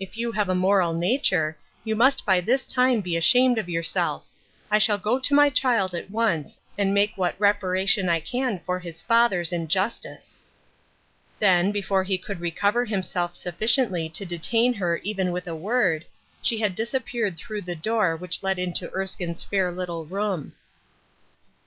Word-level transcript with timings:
If 0.00 0.16
you 0.16 0.32
have 0.32 0.48
a 0.48 0.54
moral 0.54 0.94
nature, 0.94 1.54
you 1.84 1.94
must 1.94 2.24
by 2.24 2.40
this 2.40 2.64
time 2.66 3.02
be 3.02 3.14
ashamed 3.14 3.58
of 3.58 3.68
your 3.68 3.82
self. 3.82 4.26
I 4.70 4.78
shall 4.78 4.96
go 4.96 5.18
to 5.18 5.34
my 5.34 5.50
child 5.50 5.94
at 5.94 6.10
once, 6.10 6.58
and 6.78 6.94
make 6.94 7.12
what 7.16 7.38
reparation 7.38 8.08
I 8.08 8.20
can 8.20 8.58
for 8.60 8.78
his 8.78 9.02
father's 9.02 9.52
injustice." 9.52 10.40
Then, 11.38 11.72
before 11.72 12.04
he 12.04 12.16
could 12.16 12.40
recover 12.40 12.86
himself 12.86 13.36
sufficiently 13.36 14.08
to 14.08 14.24
detain 14.24 14.72
her 14.72 14.96
even 15.04 15.30
with 15.30 15.46
a 15.46 15.54
word, 15.54 16.06
she 16.40 16.56
had 16.56 16.74
disappeared 16.74 17.36
through 17.36 17.60
the 17.60 17.76
door 17.76 18.16
which 18.16 18.42
led 18.42 18.58
into 18.58 18.90
Erskine's 18.94 19.44
fair 19.44 19.70
little 19.70 20.06
room. 20.06 20.54